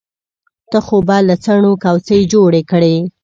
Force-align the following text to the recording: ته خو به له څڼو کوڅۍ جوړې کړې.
ته 0.69 0.77
خو 0.85 0.97
به 1.07 1.17
له 1.27 1.35
څڼو 1.43 1.71
کوڅۍ 1.83 2.21
جوړې 2.33 2.61
کړې. 2.71 2.95